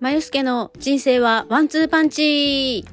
[0.00, 2.86] まゆすけの人生はワンツーパンチ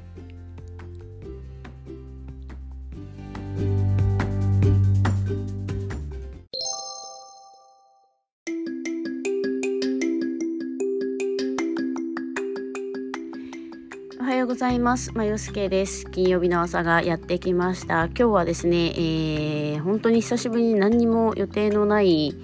[14.19, 15.13] おはようございます。
[15.13, 16.11] まゆすけです。
[16.11, 18.07] 金曜日の朝がやってきました。
[18.07, 22.35] 今日はですね、えー、本当に久しぶりに何にも予定のない、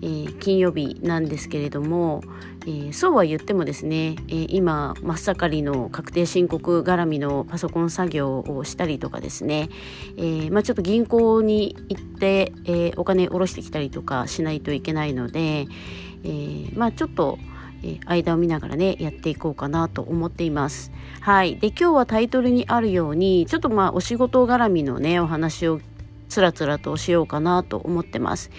[0.00, 2.22] えー、金曜日なんですけれども、
[2.68, 9.70] えー、そうは言ってもですね、えー、今真っ盛りの確定申告絡みのパソコン作業をしたりとかですね、
[10.18, 15.66] えー、まあ、ちょっと銀行に行って、えお金下ろしてきたりとかしないといけないので、
[16.24, 17.38] えまあ、ちょっと
[17.82, 20.92] え間を見ながらねやっていこうかなと思っています。
[21.20, 25.80] はい、で今日はタイトルにあるようにちょっとまあお仕事絡みのねお話を
[26.28, 28.50] つらつらとしようかなと思ってます。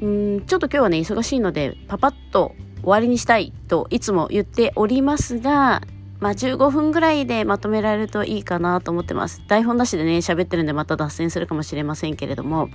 [0.00, 5.82] うんちょっと今日はね忙しいのでパパッと終わりにしたいといつも言っておりますが、
[6.20, 9.42] まあ、15分ぐらいでまとめられるといいかなと思ってます。
[9.48, 12.68] 台本なしでね、喋ってるんでまた脱線するかもしれませんけれども。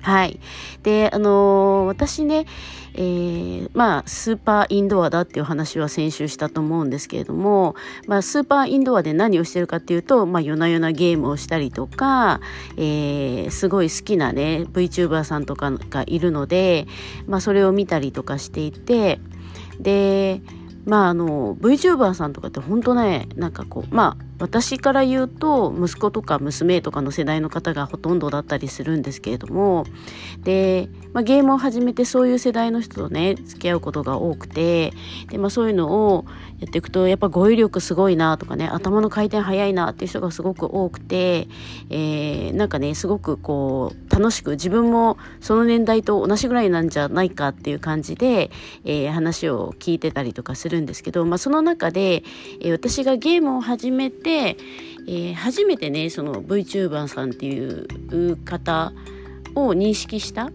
[0.00, 0.38] はい。
[0.84, 2.46] で、あのー、私ね、
[2.94, 7.74] えー、まあ、スーパーインドアだっていう話は先週したと思うんですけれども、
[8.06, 12.40] まあ、スーパーインドアで何をしてるかっていうと、まあ、夜な夜なゲームをしたりとか、
[12.76, 16.86] えー、すごい好きなね、VTuber さんとかがいるので、
[17.26, 19.20] まあ、それを見たりとかしていて、
[19.80, 20.40] で、
[20.86, 29.84] まああの VTuber さんとかって本当ねなんかこうまあ私から言うと息子とか娘とかの世代の方がほとんどだったりするんですけれども
[30.42, 34.92] で、まあ、ゲームを始めてそういう世代の人とね付き合うことが多くて
[35.28, 36.24] で、まあ、そういうのを
[36.60, 41.48] やっていくとやっぱ語彙力すごいなとかね頭の回転早いなっていう人がすごく多くて、
[41.90, 48.50] えー、なんかねすごくこう楽しく自分もその年代と同じぐらいなんじゃないかっていう感じで、
[48.84, 52.24] えー、話を聞いてたりとかするんですけど、まあ、その中で、
[52.60, 58.92] えー、私がゲームを始めて、えー、初めてねその VTuber さんっていう方
[59.54, 60.50] を認識した。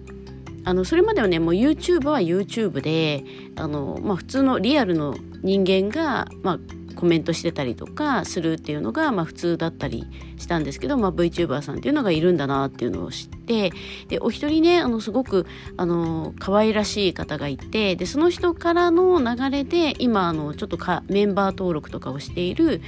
[0.66, 3.26] あのそれまではねもう YouTube は YouTube で
[3.58, 6.60] あの、まあ、普通のリアルの人間が、まあ、
[7.04, 13.74] コメントしてたりとかするっていうのが、まあ、普通だったりしたんですけど、まあ、VTuber さんっていうのがいるんだなっていうのを知って
[14.08, 22.80] でお一人ねあのすごくあの可愛らしい方がいてでその人からの流れで今あのちょっとかメンバー登録とかをしている、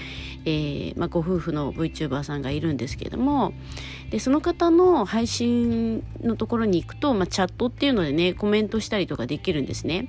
[0.46, 3.52] えーまあ、ご夫婦の VTuber さんがいるんですけれども
[4.12, 10.08] でその方の配信のところに行くと、まあ、チャットっていうのでねコメントしたりとかできるんですね。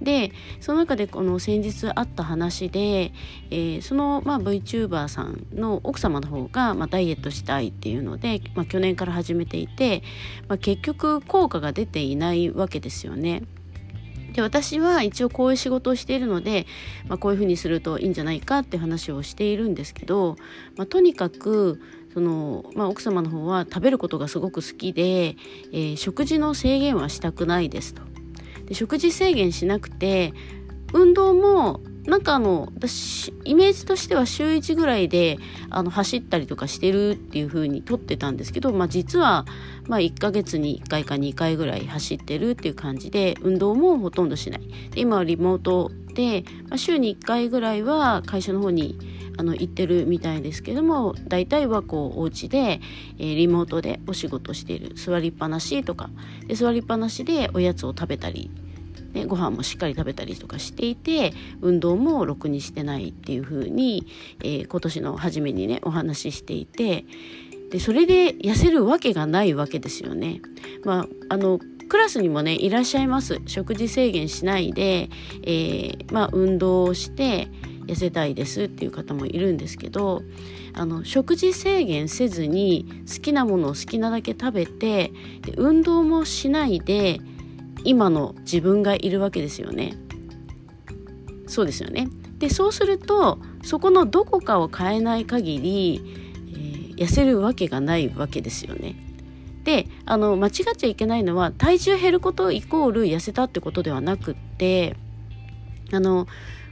[0.00, 3.12] でその中でこの先日あった話で、
[3.50, 10.02] えー、その、まあ、VTuber さんの奥様の方が、まあ、ダイエットしたいっていうので、まあ、去年から始めていて、
[10.48, 13.42] まあ、結局効果が出ていないわけですよね。
[14.36, 16.66] で私は一応こういう仕事をしているので、
[17.08, 20.36] まあ、こういうふうにするといいんじゃないかって話をしているんですけど、
[20.76, 21.80] まあ、とにかく
[22.12, 25.36] その、まあ、奥様の方は食べることがすごく好きで、
[25.72, 28.15] えー、食事の制限はしたくないですと。
[28.66, 30.32] で食事制限しなくて
[30.92, 35.38] 運動もなんかあの私イメージとしては週1ぐらいで
[35.70, 39.44] あの走ったりとかしてるっていう風に撮ってたんですけど、まあ、実は
[39.88, 44.60] まあ1ヶ月に1回か2回ぐらい走ってるっていう感じで運動もほとんどしない。
[44.90, 48.98] で今はリモートで、まあ、週に1回ぐらいは会社の方に
[49.36, 52.80] あの行ってるみたいですけども大体はこうお家で、
[53.18, 56.10] えー、リモートでお仕事している座りっぱなしとか
[56.46, 58.50] で座りっぱなしでおやつを食べたり
[59.16, 61.32] ね、ご飯もしっかり食べたりとかしていて
[61.62, 64.06] 運動もろくにしてないっていう風に、
[64.40, 67.06] えー、今年の初めにねお話ししていて
[67.70, 70.40] でそれで痩せるわけがないわけですよね。
[70.84, 71.58] まああの
[71.88, 75.08] クラスにもねいらっしゃいます食事制限しないで、
[75.42, 77.48] えー、まあ、運動をして
[77.86, 80.22] 痩せたいですっていう方もいるんですけど
[80.74, 87.20] あの食事制限せずに好きなものを好きなだけ食べてで運動もしないで
[87.84, 89.94] 今の自分がいるわけですよね。
[91.46, 92.08] そうですよね。
[92.38, 96.02] でそうするとそこのどこかを変えない限り、
[96.48, 98.96] えー、痩せるわけがないわけですよね。
[99.64, 104.96] であの間違っちゃいけないのは体重減ることイコール痩せたってことではなくって
[105.92, 106.26] あの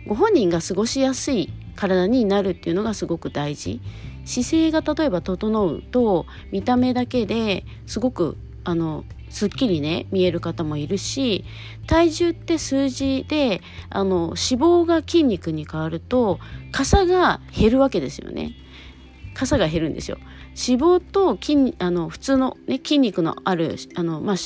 [0.07, 3.81] ご本人が過ごしやすい体になるっていうのがすごく大事。
[4.25, 11.45] 姿勢が例えば整うと見た目だけですごくあのすっきりね見える方もいるし
[11.87, 13.61] 体重って数字で
[13.91, 16.39] あの脂肪が筋肉に変わると
[16.73, 18.53] 傘が減るわけですよね。
[19.35, 20.19] 傘が減るんですよ。
[20.57, 24.37] 脂肪と筋あの普通の、ね、筋肉のあるあの、まあ、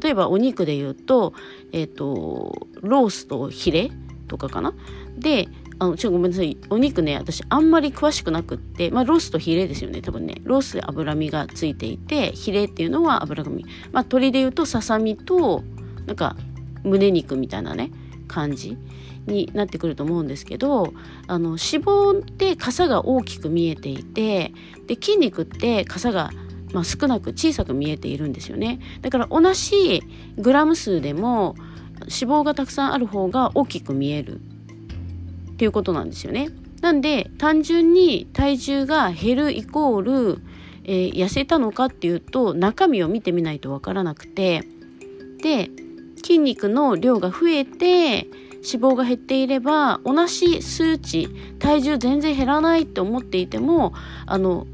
[0.00, 1.34] 例えばお肉で言うと,、
[1.72, 3.90] えーと、ロースとヒレ
[4.28, 4.72] とかかな？
[5.18, 5.48] で
[5.78, 6.56] あのちょっとごめんなさい。
[6.70, 10.36] お肉ね私あんまり詳しくなくってまあロースとヒレですよね多分ね。
[10.44, 13.64] ロースで脂身がついていてヒレっていうのは脂身。
[13.64, 15.62] まあ鶏でいうとささみと
[16.06, 16.36] なんか
[16.84, 17.90] 胸肉みたいなね
[18.28, 18.76] 感じ
[19.26, 20.92] になってくると思うんですけど
[21.26, 24.52] あの脂肪って傘が大きく見えていて
[24.86, 26.30] で筋肉って傘が
[26.72, 28.80] まあ、少なく小さく見えているんですよね。
[29.00, 30.02] だから同じ
[30.36, 31.54] グラム数でも
[32.00, 34.40] 脂肪がたくさんある方が大きく見える。
[35.56, 36.50] っていうことなんですよね
[36.82, 40.42] なんで単純に体重が減るイコール、
[40.84, 44.64] えー、痩せたのかっていうと中身を見てみないとわからなくて
[45.42, 45.70] で
[46.16, 48.26] 筋肉の量が増えて
[48.56, 51.28] 脂肪が減っていれば同じ数値
[51.58, 53.94] 体重全然減らないって思っていても
[54.26, 54.66] あの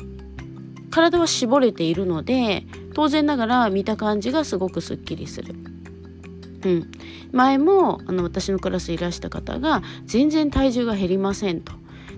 [0.90, 2.64] 体は絞れているので
[2.94, 5.54] 当然ながら見た感じがすごくすっきりする。
[6.64, 6.90] うん、
[7.32, 11.72] 前もあの私のクラスいらした方が全然体重が減りませんと。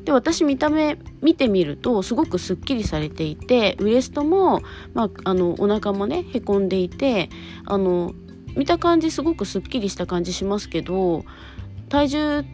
[0.05, 4.61] で私見た目見てみるとすごくすっきりされていてウエストも、
[4.93, 7.31] まあ、あのお腹もねへこんでいて
[7.65, 8.13] あの
[8.55, 11.25] 見た感じすごくすっきりした感じしますけど
[11.89, 12.45] 体重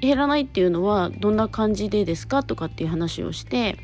[0.00, 2.42] 減らないっていうのはどんな感じでですか？
[2.42, 3.78] とかっていう話をして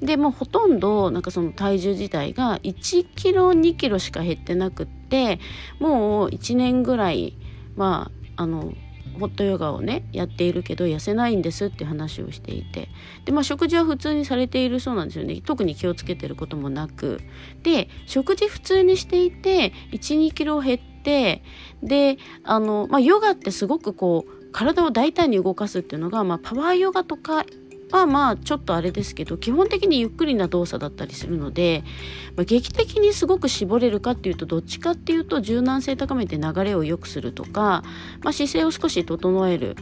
[0.00, 5.40] でもほとんどなんかその体重自体が1キロ2キロしか減ってなくって
[5.78, 7.36] もう1年ぐらい
[7.76, 8.72] まああの
[9.18, 12.88] ホットヨガをねやっているけど痩せないんですって話をしていて。
[13.24, 15.40] で、まあ、食事は普通にされているそうなんですよね。
[15.40, 17.20] 特に気をつけてることもなく。
[17.62, 21.42] で食事普通にしていて12キロ減って
[21.82, 27.44] であの、まあ、ヨガってすごくこう体を大胆に動かすっていうのが、まあ、パワーヨガとか
[27.90, 31.84] はまあちょっとあれですけど基本的にゆっくりな動作だったりするので、
[32.36, 37.82] まあ、劇的にすごく絞れるかっていうとどっちかっていうと柔軟性高めて流れを良くするとか、
[38.22, 39.76] まあ、姿勢を少し整える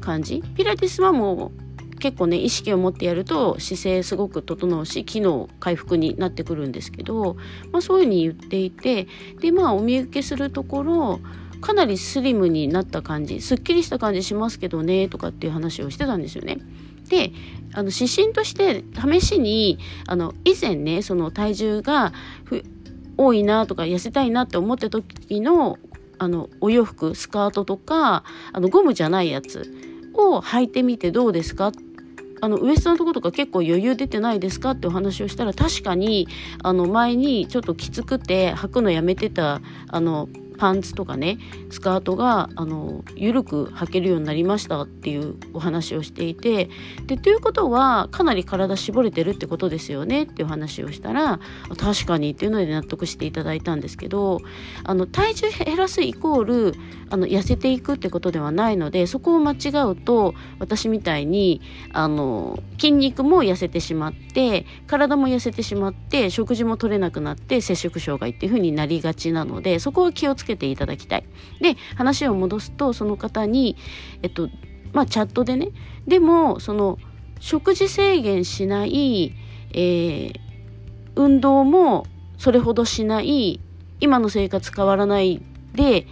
[0.00, 7.36] 感じピラティスはもう結構ね意識を持ってやると姿勢すごく整うし機能回復になってくるんですけど、
[7.70, 9.06] まあ、そういうふうに言っていて
[9.40, 11.20] でまあお見受けするところ
[11.60, 16.58] かなりスリムになった感じすっきりした感じしますけどねとかっていう話をしてたんですよね。
[17.12, 17.30] で
[17.74, 22.14] あの指針として試しにあの以前ねその体重が
[23.18, 25.78] 多いなとか痩せたいなって思った時の
[26.18, 29.70] あのお洋服スカートとかあのゴムじゃないやつ
[30.14, 31.72] を履いてみてどうですか？
[32.40, 34.70] あのウエストのとことか結構余裕出てないですか？
[34.70, 36.28] ってお話をしたら確かに
[36.62, 40.28] あの前にちょっときつくて履くのやめてたあの
[40.58, 41.38] パンツとかね
[41.70, 46.68] スカートがあの緩く履けるようになりましたっていうお話をしていて
[47.06, 51.40] でということはかなり体絞れてるってことですよねっていう話をしたら
[51.76, 54.40] 確かにっていうので納得していただいたんですけど
[54.84, 56.74] あの体重減らすイコール
[57.10, 61.60] あの痩せていくってことではないのでそこを間違うと私みたいに
[61.92, 71.24] あの筋肉も痩せてしまって体も痩せてしまって食事も取れなくなって摂食障害っていう風になりがちなのでそこは気をつつけていただきたい。
[71.60, 73.76] で話を戻すとその方に
[74.22, 74.48] えっと
[74.92, 75.68] まあチャットでね
[76.06, 76.98] でもその
[77.38, 79.34] 食事制限しない、
[79.72, 80.34] えー、
[81.14, 82.06] 運動も
[82.38, 83.60] それほどしない
[84.00, 85.40] 今の生活変わらない
[85.74, 86.06] で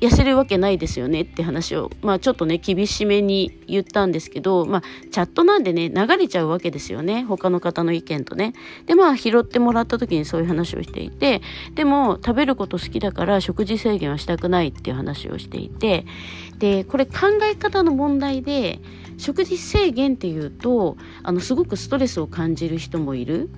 [0.00, 7.24] 痩せるわけないですよねって話を、まあちょっとね、厳しめに言ったんですけど、まあチャットなんでね、流れちゃうわけですよね。
[7.24, 8.52] 他の方の意見とね。
[8.86, 11.42] で、まあ拾ってもらった時にそういう話をしていて、
[11.74, 16.06] でも食べること好きだから食事制限はしたくないっていう話をしていて、
[16.58, 17.12] で、これ考
[17.42, 18.80] え方の問題で、
[19.16, 23.50] 食事制限っていうと、あの、すごくストレスを感じる人もいる。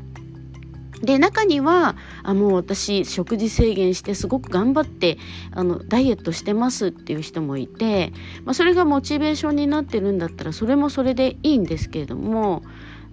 [1.03, 5.19] で中にはあもう私食事制限してすごく頑張って
[5.51, 8.13] あのダイエットしてますっていう人もいて、
[8.45, 12.63] まあ、それがモチベーションになってるんだったらそれもそれでいいんですけれども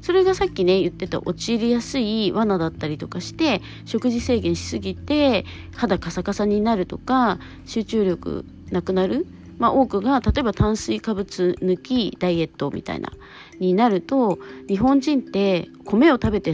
[0.02, 9.26] それがさっきね言ってた陥りやすい罠だったりとかして食事制限しすぎて肌カサカサになるとか集中力なくなる
[9.58, 13.12] まあ、多くが例えば炭水化物抜きダイエットみたいな
[13.60, 16.54] になると日本人って米を食べて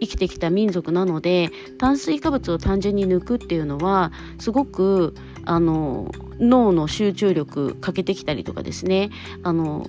[0.00, 9.10] 生きてきた民族なので炭水化物を単純に抜くっていうのはすごくあの脳の集中力欠けてきたりとかですね。
[9.42, 9.86] あの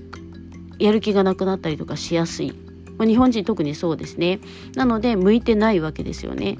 [0.80, 2.54] やる気がなくなったりとかしやすい、
[3.00, 4.40] 日本人特にそうですね。
[4.76, 6.58] なので向いてないわけですよね。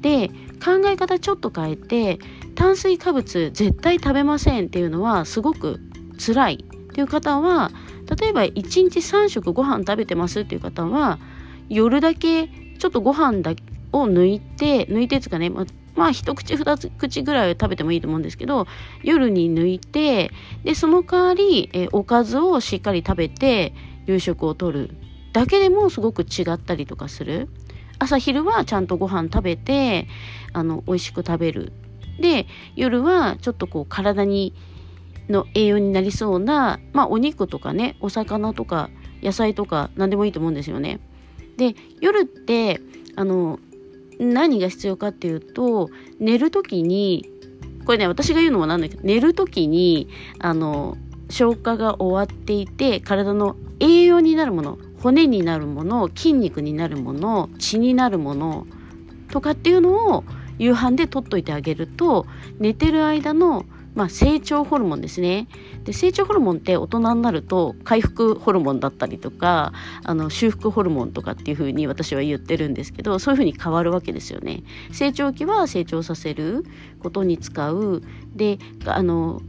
[0.00, 0.28] で
[0.62, 2.18] 考え方ちょっと変えて
[2.54, 5.80] 炭水化物絶対食べませんっていうのはすごく
[6.18, 6.64] 辛い。
[6.90, 7.70] っていう方は
[8.20, 11.20] 例えば1日3食ご飯食べてますっていう方は
[11.68, 13.52] 夜だけちょっとご飯だ
[13.92, 18.66] を抜いて抜いてつかね、ままあ一口二口ぐらいは食べてもいいと思うんですけど
[19.02, 20.30] 夜に抜いて
[20.64, 23.74] でその代わり、えおかずをしっかり食べて
[24.06, 24.96] 夕食をとる。
[25.32, 27.48] だけでもすごく違ったりとかする。
[27.98, 30.08] 朝昼はちゃんとご飯食べて
[30.54, 31.72] あの美味しく食べる。
[32.18, 32.46] で
[32.76, 34.54] 夜はちょっとこう体に
[35.28, 38.90] の栄養になりそうな、まあ、お肉とかねお魚とか
[39.22, 40.98] 野菜とか何でもいいと思うんですよね。
[41.60, 42.80] で夜って
[43.16, 43.60] あの
[44.18, 47.28] 何が必要かっていうと寝る時に
[47.84, 50.96] これね私が言うのもなんだけど寝る時にあの
[51.28, 58.66] 消化が終わっていて体の栄養になるもの骨になるもの筋肉になるもの血になるもの
[59.30, 60.24] とかっていうのを
[60.58, 62.26] 夕飯で取っといてあげると
[62.58, 65.48] 寝てる間のまあ、成長ホルモンですね。
[65.84, 69.72] で成長ホルモンって大人になると回復ホルモンだったりとか
[70.04, 74.62] あの修復ホルモンとかっていうふうに私は言ってるんですけどそういうふうに変わるわけですよね。
[74.92, 76.64] 成長期は成長させる
[77.00, 78.02] ことに使う。
[78.34, 79.42] であの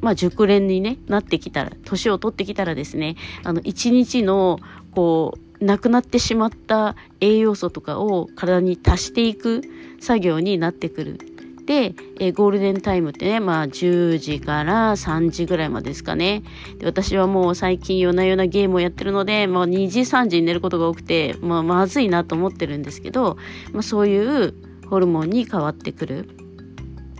[0.00, 4.60] まあ、熟練に、ね、なってきたら年を取ってきたらですねあの1日の
[4.94, 9.62] こうなくなってしまった栄養素とかを体に足していく
[10.00, 11.33] 作業になってくる。
[11.66, 16.42] で、えー、ゴールデンタイムってね、まあ10時から3時ぐらいまでですかね。
[16.78, 23.36] で私はもう最近夜な夜なゲームをやってるので、まあ2時3時に寝ることが多くて、まあまずいなと思ってるんですけど、
[23.72, 24.54] まあそういう
[24.88, 26.43] ホルモンに変わってくる。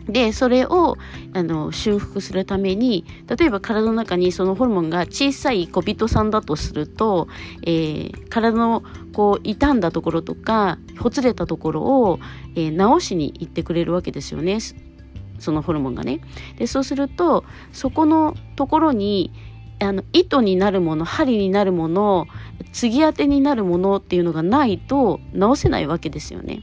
[0.08, 0.96] でそれを
[1.32, 7.28] あの修復するために例えば体の中にそのホルモンが小さい小人さんだとすると、
[7.62, 8.82] えー、体の
[9.12, 12.18] こう傷んだところとかほつれたところを、
[12.54, 14.58] えー、治しに行ってくれるわけですよね
[15.38, 16.20] そのホルモンがね。
[16.56, 19.32] でそうするとそこのところに
[19.80, 22.26] あの糸になるもの針になるもの
[22.72, 26.62] 継ぎ当てになるものっていうのがないと治せないわけですよね。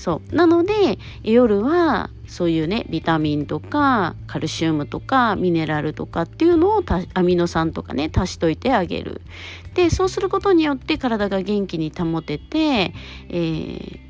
[0.00, 9.20] そうなので夜はそういうねビタミンとかカルシウムとかミネラルとかっていうのをアミノ酸とかね足しといてあげる
[9.74, 12.94] でそうすることによって体が元気に保てて、
[13.28, 14.00] えー、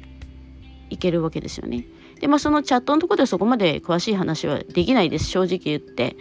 [0.91, 1.87] いけるわけですよね。
[2.21, 6.17] でまあそのチャットのとこではそこまで詳しい話はできないです正直言って。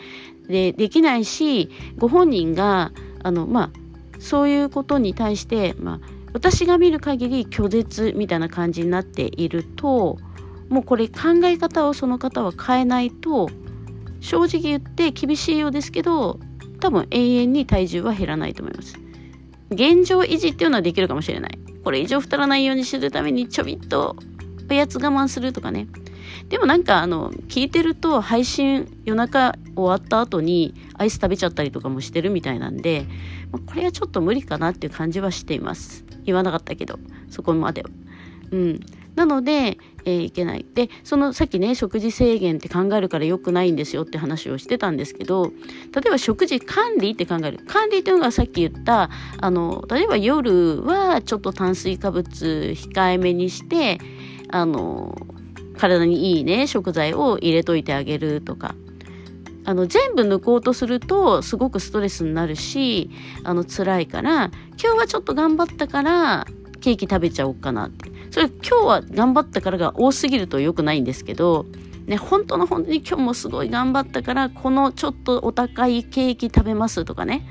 [0.48, 3.72] でできないしご本人があのまあ
[4.20, 10.18] そういうことに対して、まあ、私が見る限り拒絶みたいな感じになっていると
[10.70, 13.50] もうこれ考え方をその方は変えないと
[14.22, 16.40] 正直言って厳しいようですけど
[16.80, 18.98] 多分永遠に体重は減らないと思います。
[19.72, 21.60] 現状維持っていうのはできるかもしれない。
[21.84, 24.16] これ以上太らないようにするためにちょびっと
[24.70, 25.88] おやつ我慢するとかね。
[26.48, 33.06] でもなんかあの聞いてると配信夜中終わった後にアイス食べちゃったりとかもしてるみたいなんで、
[33.52, 37.90] まこれはちょっと無理かなっていう感じはしています言わなかったけどそこまでは。
[38.52, 38.80] うん、
[39.16, 40.66] なので、えー、いけない。
[40.74, 45.52] で、そのさっきね、食事制限って考えるから良くないんですよって話をしてたんですけど、
[45.94, 47.60] 例えば食事管理って考える。
[47.68, 54.00] 管理っていうのがさっき言った、あの、例えば夜はちょっと炭水化物控えめにして、
[54.50, 55.16] あの、
[55.78, 58.76] 体にいいね、食材を入れといてあげるとか。
[59.70, 63.12] あの全部抜こうとするとすごくストレスになるし
[63.44, 64.46] あの辛いから
[64.82, 66.48] 今日はちょっと頑張ったから
[66.82, 68.10] ケーキ食べちゃおうかなって。
[68.32, 71.68] それ今日は頑張ったからが多すぎると良くないんですけど
[72.08, 77.48] ね、本当の本当に今日もすごい頑張ったからこのちょっとお高いケーキ食べますとかね。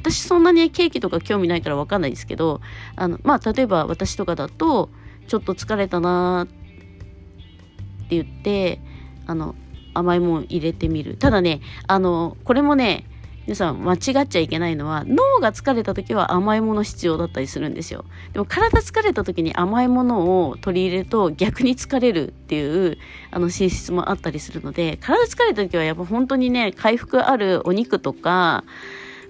[0.00, 2.62] 私そんなにケーキとか興味ないから分かんないですけど
[2.96, 4.88] あのまあ例えば私とかだと
[5.28, 8.80] ちょっと疲れたなって言って
[9.26, 9.54] あの
[9.94, 11.16] 甘いもん入れてみる。
[11.16, 13.04] ただねあのこれもね
[13.46, 18.04] 皆さん間違っちゃいけないのは脳が疲れた時は甘いもの必要だったりするんですよ。
[18.32, 22.98] でも体疲れた時に甘いものを取り入れると逆に疲れるっていう
[23.32, 28.64] あの性質もあったりするので体疲れた時はやっぱ本当にね回復あるお肉とか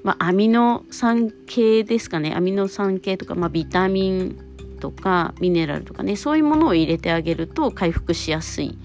[0.03, 2.35] まあ、アミノ酸系ですかね。
[2.35, 4.39] アミノ酸系とか、まあ、ビタミン
[4.81, 8.77] とかミネラルとかねそういうものを入れてあげると回復しやすい。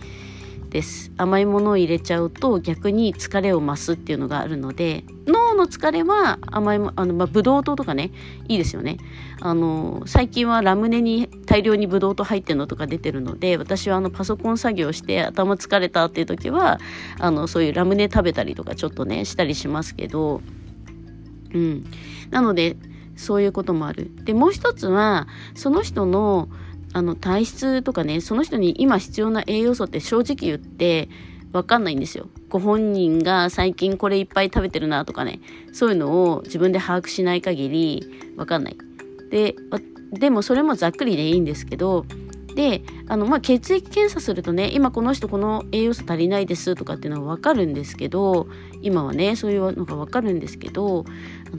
[0.69, 1.11] です。
[1.17, 8.11] 甘いものを入れちゃうと逆に疲れを増すっていうのがあるので脳の疲れは甘いあの、まあ、ブドウ糖とかね
[8.47, 8.97] いいですよね。
[9.39, 16.79] あの最近はラムネに大量にブドウ糖入ってるのとか出てるので私はあのパソコン作業して頭疲れたっていう時は
[17.19, 20.41] あのそういうラムネ食べたりとかちょっとねしたりしますけど
[21.53, 21.85] うん。
[22.29, 22.77] なので
[23.15, 24.11] そういうこともある。
[24.23, 26.49] でもう一つはその人の
[26.93, 31.09] あの体質とかねその人に今必要な栄養素って正直言って
[31.51, 32.27] 分かんないんですよ。
[32.49, 35.41] ご本人が最近これいっぱい食べてるなとかね
[35.73, 38.03] そういうのを自分で把握しない限り
[38.35, 38.77] 分かんない。
[39.29, 39.55] で
[40.11, 42.05] でもそれもざっくりでいいんですけど
[42.57, 48.47] であの、まあ、血液検査するとね今この人この栄養素足りないですとかっていうのは分かるんですけど
[48.81, 51.05] 今はねそういうのが分かるんですけど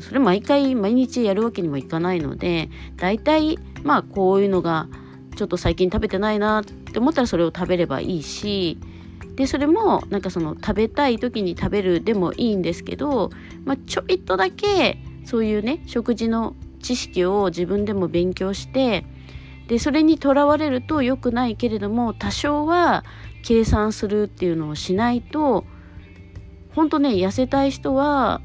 [0.01, 4.89] それ毎回毎日やるわけにもいかないので大体まあこういうのが
[5.38, 8.76] ちょっと最近食べてないなって思ったらそれを食べればいいし
[9.37, 13.30] でそれもなんかその食べたい時に食べるでもいいんですけど、
[13.64, 19.07] まあ、ちょいとだけそういうね食事の知識を自分でも勉強して
[19.68, 23.04] でそれにとらわれると良くないけれども多少は
[23.45, 25.64] 計算するっていうのをしないと
[26.75, 28.40] 本当ね痩せたい人は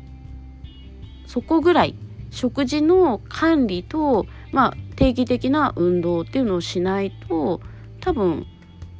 [1.25, 1.95] そこぐらい
[2.29, 7.59] 食事の管理と、まあ、定期的な運動っていうのをしないと
[7.99, 8.45] 多分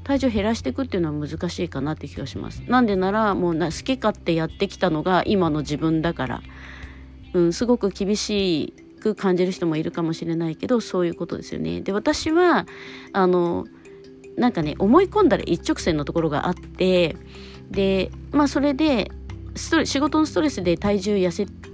[0.04, 2.62] 体重減らしていくっていうのは難しいかなって気がします。
[2.68, 6.42] なんでならもうな好き勝手やってきたのが今の自分だから、
[7.34, 11.82] うん、すごく厳しく感じる人もいるかもしれないけどそういうことですよね。
[11.82, 12.66] で私は
[13.14, 13.66] あの
[14.36, 17.16] なんかね思い込んだら一直線のところがあって
[17.70, 19.12] でまあそれで
[19.56, 21.70] ストレ仕事のストレスで体重痩せて、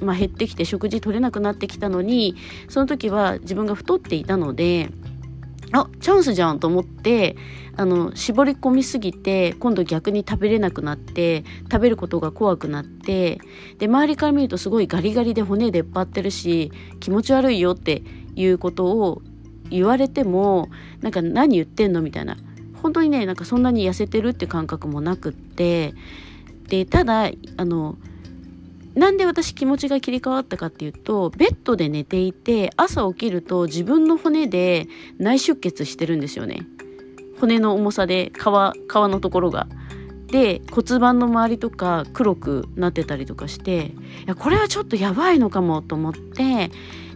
[0.00, 2.36] まあ、減ってきて食事取れなくなってきたのに
[2.68, 4.90] その時は自分が太っていたので
[5.72, 7.36] あチャンスじゃんと思って
[7.76, 13.40] あの絞り込みすぎて今度逆に食べれなくなって食べることが怖くなって
[13.78, 18.02] で周りから見るとすごいガリガリで骨出っ張ってるし気持ち悪いよって
[18.34, 19.22] いうことを
[19.70, 20.68] 言われても
[21.02, 22.36] なんか何言ってんのみたいな。
[22.82, 25.94] 本当にねなんかそんなに痩せてるって感覚もなくって
[26.68, 27.98] でただあの
[28.98, 34.88] なんで私気持ちが切り替わったかっていうとベッドで寝ていて朝起きると自分の骨で
[35.18, 36.66] 内出血してるんですよね
[37.38, 39.68] 骨の重さで皮皮のところが。
[40.26, 43.92] で骨盤の周りとか黒くなってたりとかしてい
[44.26, 46.70] やこれはちょっとやばいのかもと思って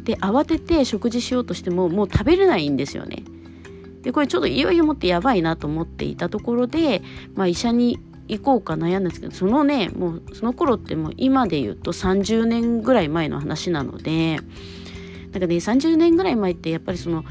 [0.05, 3.25] で慌てて食事しようとしてももう食べれないんですよね。
[4.01, 7.03] でこれちょっといよいよもってやばいなと思っていたところで、
[7.35, 8.01] まあ、医者に
[8.39, 17.25] 行こうか悩んだんですけどそのねもうその頃ってもう今で言うと30年ぐらい前の話なのでなんかね30年ぐらい前ってやっぱりその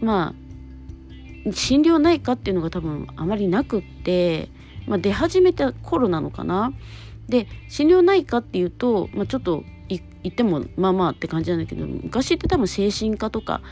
[0.00, 0.34] ま
[1.46, 4.48] あ診療ないかっていうのが多分あまりなくって、
[4.86, 6.72] まあ、出始めた頃なのかな。
[7.28, 13.62] で診療ないかっていうと、まあ、ちょっと行ってもまあまあって感じなんだけど昔って多分精神科とか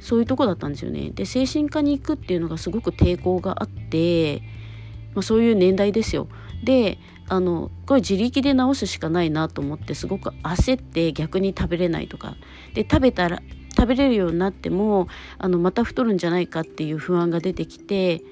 [0.00, 1.10] そういうとこだったんですよね。
[1.10, 4.42] で精神科に行くっていうのがすごく抵抗があって
[5.14, 6.28] まあ、そういう年代ですよ。
[6.64, 12.36] であのこれ自力で治すしかないなと思ってすごく焦って逆に食べれないとか。
[12.74, 13.40] で食べたら
[13.76, 18.22] 食べれるようになってもあのまた太るんじゃないかっていう不安が出てきて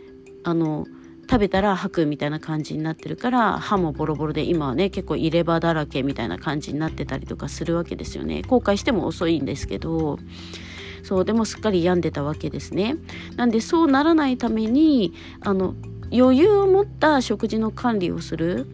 [0.45, 0.87] あの
[1.31, 8.43] 食べたら吐くみたいな感じになってるから歯もボロボロで今はね結構入れ歯だらけみたいな感じになってたりとかするわけですよね。
[8.43, 10.19] 後悔しても遅いんですけど。
[11.05, 12.97] そうでもすっかり病んでたわけですね。
[13.37, 15.75] なんでそうならないためにあの
[16.13, 18.67] 余裕を持った食事の管理をする、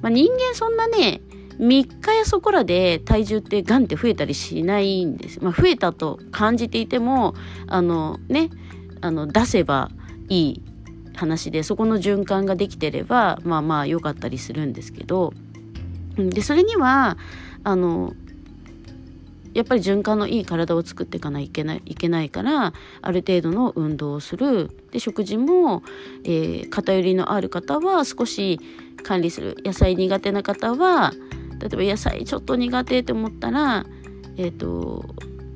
[0.00, 1.20] まあ、人間そんなね
[1.58, 7.34] 3日やそこらで体重ってガンって増えたりしないんです、まあ、増えたと感じていても
[7.66, 8.50] あのね
[9.00, 9.90] あの出せば
[10.28, 10.62] いい
[11.14, 15.32] 話でそこの循環ができてればまあまあ良かったりするんですけど。
[16.18, 17.16] でそれには
[17.62, 18.12] あの
[19.54, 24.70] やっぱり循環のいい体を作っていかないといけないいけないからある程度の運動をする。
[24.92, 25.82] で食事も、
[26.24, 28.60] えー、偏りのある方は少し
[29.02, 29.56] 管理する。
[29.64, 31.12] 野菜苦手な方は
[31.60, 33.84] 例えば野菜ちょっと苦手って思ったら
[34.36, 35.04] えっ、ー、と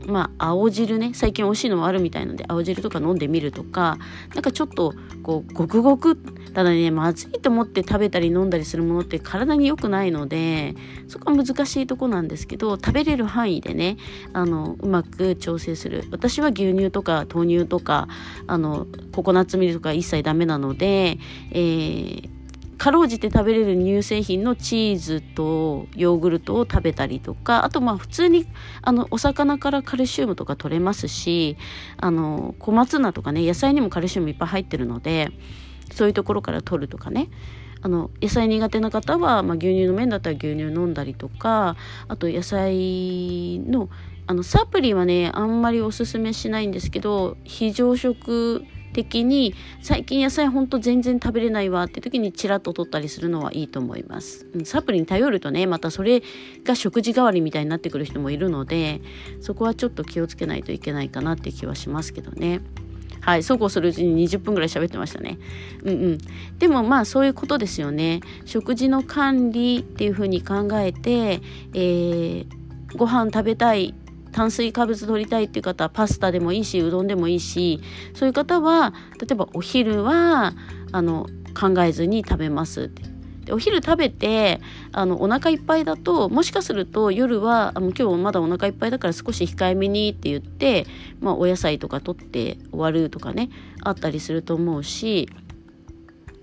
[0.06, 3.98] まあ青汁ね最近美味しいのもあるみたいなので青汁とか飲んでみるとか
[4.34, 10.74] なんかちょっとこうごくごくただねまずいと思って食べたり飲んだりするものって体に良くないので
[11.08, 13.96] そこは難しいとこなんですけど食べれる範囲でね
[14.32, 16.04] あのうまく調整する。
[16.10, 18.08] 私は牛乳とか豆乳とか
[18.46, 21.18] あのココナッツミルクが一切ダメなので、
[21.50, 22.41] えー
[22.82, 28.44] かろうじて食べれる乳製品のチーズとヨーグルトを食べたりとかあとまあ普通に
[28.82, 31.56] あのお魚からカルシウムとか取れますし
[31.98, 35.30] あの小松菜とかね野菜にもカルシウムいっぱい入ってるので
[35.92, 37.30] そういうところから取るとかね。
[37.84, 43.88] あの野菜苦手な方は、まあ、牛乳の麺だったら牛乳飲んだりとかあと野菜の
[44.28, 54.46] あのサプリはねあんまりおすすめしないんですけど非常食的に最近野菜ほんと全然食べれないわって時にチラッと取ったりするのはいいと思います。
[54.54, 56.22] うんサプリに頼るとねまたそれ
[56.64, 59.00] が食事代わりみたいになってくる人もいるので
[59.40, 62.60] そこはちょっと気をつけないといけないかなって気はしますけどね。
[63.22, 65.38] はい、そうこうするうちに20分ぐらい喋ってましたね。
[65.84, 66.18] うんうん。
[66.58, 68.20] でもまあそういうことですよね。
[68.44, 71.40] 食事の管理っていうふうに考えて、
[71.72, 72.46] えー、
[72.96, 73.94] ご飯食べたい
[74.32, 77.80] 炭水化物取りたいっていう方はパスタでもいいしうどんでもいいし
[78.14, 80.54] そういう方は例えばお昼は
[80.90, 83.12] あの考えずに食べますって。
[83.44, 84.60] でお昼食べて
[84.92, 90.86] あのお腹いっぱいだともしかすると夜はあの今日まだお腹いっぱいだから少し控えめにって言って、
[91.20, 93.50] まあ、お野菜とか取って終わるとかね
[93.82, 95.28] あったりすると思うし、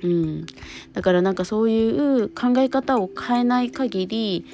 [0.04, 0.46] うん、
[0.94, 4.46] だからなんかそういう考え方を変えない限り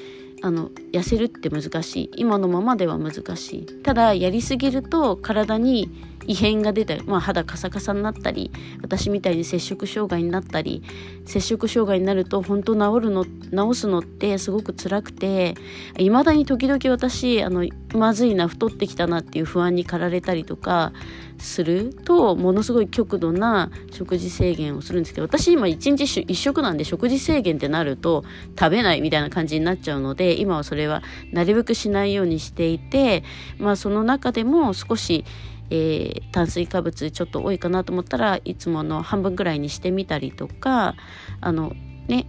[0.45, 2.11] あの痩せるって難しい。
[2.17, 3.65] 今のままでは難しい。
[3.81, 5.89] ただやりすぎると体に
[6.27, 10.83] 異変が出たり、まあ、肌カサカサになったり私みたいに摂食障害になったり
[11.25, 15.55] 摂食障害になると本当治るの治すのってすごく辛くて
[15.97, 20.91] いまだに時々私あのまずいな太ってきたなっていう不安に駆られたりとか
[21.37, 28.23] するとものすごい極度な食事制限をするんですけど私今1日1食なんで食事制限ってなると
[28.57, 33.23] 食べないみたいな感じになっちゃうので今はそれはなるべくしないようにしていて
[33.59, 35.25] まあその中でも少し
[35.69, 40.95] えー、炭水化物ちょっと多いかなと思ったらいつもの半分ぐらいにしてみたりとか
[41.41, 41.73] あの
[42.07, 42.27] ね、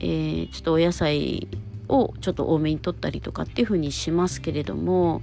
[0.00, 1.48] えー、ちょっとお野菜
[1.88, 5.22] をちょっと多めに取ったりとかっていう風にしますけれども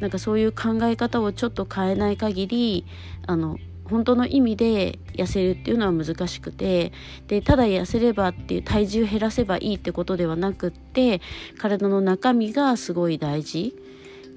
[0.00, 2.86] なんかそういう考え方をちょっと変えない限り
[3.26, 6.92] あの本当の意味で痩せるっていうのは難しくて
[7.26, 11.20] でただ痩せればっていう体重減らせばいいってことではなくって
[11.58, 13.74] 体の中身がすごい大事。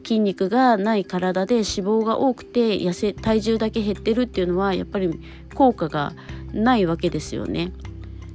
[0.04, 5.10] 筋肉がない体で脂肪が多くて痩せ体重だけ減ってるっていうのはやっぱり
[5.54, 6.14] 効果が
[6.54, 7.72] ないわけですよね。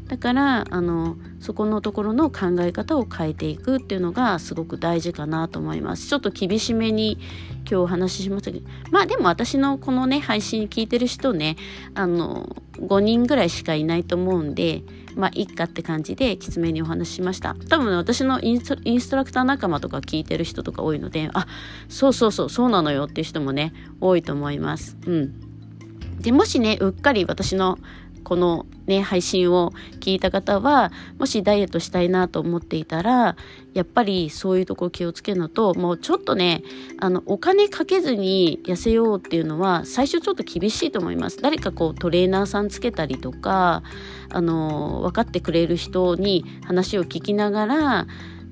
[0.08, 6.08] だからあのそこのところの考え方を変えていくっていうのがすごく大事かなと思います。
[6.08, 7.18] ちょっと厳しめに
[7.60, 11.56] 今日お話ししましたけどまあでも私のこのね配信聞いてる人ね
[11.94, 14.82] あの5人ぐらいしかいないと思うんで
[15.16, 17.56] まあいっかって感じできつめにお話ししました。
[17.68, 21.46] 多分、ね、私のインストラクター仲間とか聞いてる人とか多いのであ
[21.88, 24.96] そうそうそうそうなのよっていう人もね多いと思います。
[25.06, 26.20] うん。
[26.20, 27.78] でもしねうっかり私の
[28.26, 33.36] このね、配信を聞いた方は、もしダイエットしたいなと思っていたら、
[33.72, 36.64] やっぱりそういうとこ気をつけるのと、もうちょっとね、
[36.98, 41.40] あの、お金かけずに痩せようっていうのは、最初ちょっと厳しいと思います。
[41.40, 43.84] 誰かこうトレーナーさんつけたりとか、
[44.28, 48.06] あの、分かってくれる人に話を聞きながら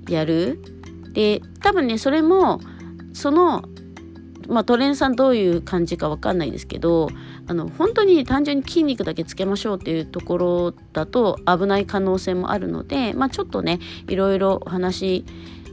[0.08, 0.60] やる。
[1.14, 2.60] で、多分ね、それも、
[3.12, 3.64] その
[4.48, 7.08] まあ、トレーンさんどういう感じか分かんないですけど
[7.46, 15.24] あの本当に単純に筋肉だけつけましょうっていうところだと危ない可能性もあるので、まあ、ちょっとねいろいろお話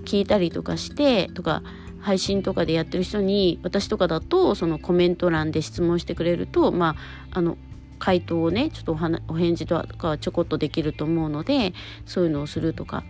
[0.06, 1.64] 聞いたりとかしてとか
[2.00, 6.96] 配信とかでやってる人に私とかだとそのコメント欄で質問してくれるとま
[7.32, 7.58] ああの
[8.00, 11.74] 回答をねちょっとお返事とかちょこっとできると思うので
[12.06, 13.04] そういうのをするとか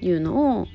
[0.00, 0.66] いうのを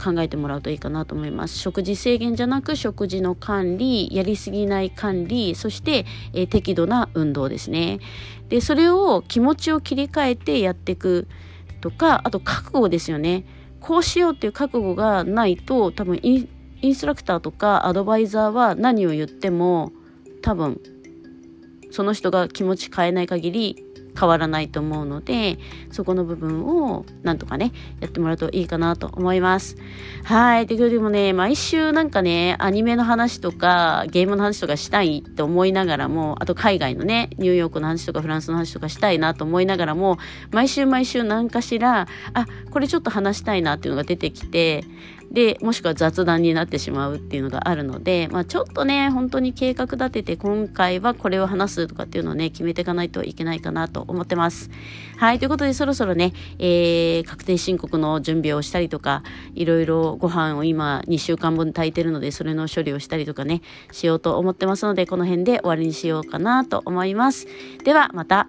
[0.00, 1.58] 考えてもらうといいかなと思います。
[1.58, 8.00] 食事制限じゃなく食事の管理やりすぎない管理そして、えー、適度な運動ですね。
[8.48, 11.28] でそれを気持ちを切り替えてやっていく
[11.80, 13.44] とかあと覚悟ですよね。
[13.80, 16.48] こうしようっていう覚悟がないと多分イ
[16.82, 19.92] ンストラクターとかアドバイザーは何を言っても
[20.42, 20.80] 多分
[21.90, 23.84] その人が気持ち変えない限り
[24.20, 25.58] 変わらないと思うので
[25.90, 29.76] そこの部分をなんとかねやってもらうといいかなと思います。
[30.24, 30.66] はい。
[30.66, 40.18] ということでもね毎週なんかねアニメの話とかゲームの話とかしたいって思いながらもあと海外のねニューヨークの話とかフランスの話とかしたいなと思いながらも
[40.50, 44.84] 毎週毎週何かしらあこれちょっと話したいなっていうのが出てきて
[45.30, 54.70] でもしくは雑談になってしまうっていうのがあるので、まあ、ちょっとね本当に計画立てて今回はこれを話すとかっていうのをね決めていかないといけないかなと思ってます。
[55.18, 59.22] はいということでそろそろね、えー、確定申告の準備をしたりとか
[59.54, 63.60] いろいろご飯を今2週間分炊いてるのでそれの処理をしたりとかね
[63.92, 67.46] しようと思ってますのでこの辺で終わりにしようかなと思います。
[67.84, 68.48] ではまた。